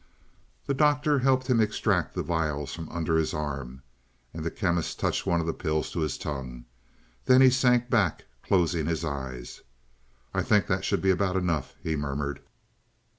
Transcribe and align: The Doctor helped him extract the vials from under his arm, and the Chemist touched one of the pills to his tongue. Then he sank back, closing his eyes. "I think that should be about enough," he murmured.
The 0.65 0.73
Doctor 0.73 1.19
helped 1.19 1.45
him 1.45 1.61
extract 1.61 2.15
the 2.15 2.23
vials 2.23 2.73
from 2.73 2.89
under 2.89 3.17
his 3.17 3.35
arm, 3.35 3.83
and 4.33 4.43
the 4.43 4.49
Chemist 4.49 4.99
touched 4.99 5.27
one 5.27 5.39
of 5.39 5.45
the 5.45 5.53
pills 5.53 5.91
to 5.91 5.99
his 5.99 6.17
tongue. 6.17 6.65
Then 7.25 7.39
he 7.39 7.51
sank 7.51 7.87
back, 7.87 8.25
closing 8.41 8.87
his 8.87 9.05
eyes. 9.05 9.61
"I 10.33 10.41
think 10.41 10.65
that 10.65 10.83
should 10.83 11.03
be 11.03 11.11
about 11.11 11.35
enough," 11.35 11.75
he 11.83 11.95
murmured. 11.95 12.39